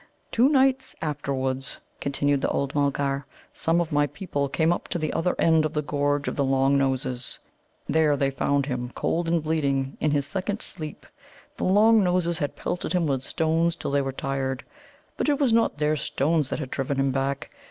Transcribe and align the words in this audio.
"Two 0.31 0.49
nights 0.49 0.95
afterwards," 0.99 1.77
continued 1.99 2.41
the 2.41 2.49
old 2.49 2.73
Mulgar, 2.73 3.23
"some 3.53 3.79
of 3.79 3.91
my 3.91 4.07
people 4.07 4.49
came 4.49 4.73
up 4.73 4.87
to 4.87 4.97
the 4.97 5.13
other 5.13 5.35
end 5.37 5.63
of 5.63 5.73
the 5.73 5.83
gorge 5.83 6.27
of 6.27 6.35
the 6.35 6.43
Long 6.43 6.75
noses. 6.75 7.37
There 7.87 8.17
they 8.17 8.31
found 8.31 8.65
him, 8.65 8.91
cold 8.95 9.27
and 9.27 9.43
bleeding, 9.43 9.97
in 9.99 10.09
his 10.09 10.25
second 10.25 10.63
sleep. 10.63 11.05
The 11.55 11.65
Long 11.65 12.03
noses 12.03 12.39
had 12.39 12.55
pelted 12.55 12.93
him 12.93 13.05
with 13.05 13.21
stones 13.21 13.75
till 13.75 13.91
they 13.91 14.01
were 14.01 14.11
tired. 14.11 14.65
But 15.17 15.29
it 15.29 15.39
was 15.39 15.53
not 15.53 15.77
their 15.77 15.95
stones 15.95 16.49
that 16.49 16.57
had 16.57 16.71
driven 16.71 16.99
him 16.99 17.11
back. 17.11 17.51